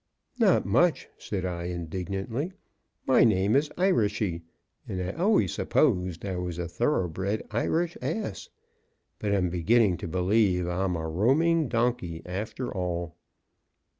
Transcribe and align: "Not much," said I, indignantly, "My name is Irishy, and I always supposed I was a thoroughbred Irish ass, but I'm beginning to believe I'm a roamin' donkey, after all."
"Not 0.39 0.65
much," 0.65 1.09
said 1.19 1.45
I, 1.45 1.65
indignantly, 1.65 2.53
"My 3.05 3.23
name 3.23 3.55
is 3.55 3.69
Irishy, 3.77 4.41
and 4.87 4.99
I 4.99 5.11
always 5.11 5.53
supposed 5.53 6.25
I 6.25 6.37
was 6.37 6.57
a 6.57 6.67
thoroughbred 6.67 7.43
Irish 7.51 7.95
ass, 8.01 8.49
but 9.19 9.31
I'm 9.35 9.51
beginning 9.51 9.97
to 9.97 10.07
believe 10.07 10.67
I'm 10.67 10.95
a 10.95 11.07
roamin' 11.07 11.69
donkey, 11.69 12.23
after 12.25 12.73
all." 12.73 13.15